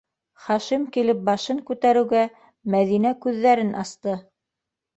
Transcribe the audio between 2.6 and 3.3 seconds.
Мәҙинә